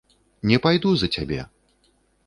Не 0.51 0.57
пайду 0.63 0.95
за 1.03 1.11
цябе! 1.19 1.41